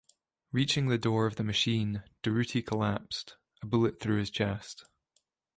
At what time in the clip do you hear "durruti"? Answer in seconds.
2.23-2.65